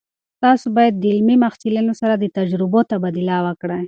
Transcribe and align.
تاسو 0.43 0.65
باید 0.77 0.93
د 0.97 1.03
علمي 1.13 1.35
محصلینو 1.45 1.93
سره 2.01 2.13
د 2.17 2.25
تجربو 2.37 2.79
تبادله 2.91 3.37
وکړئ. 3.47 3.79